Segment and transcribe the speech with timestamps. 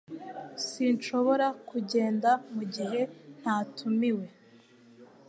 [0.67, 3.01] Sinshobora kugenda mugihe
[3.39, 4.25] ntatumiwe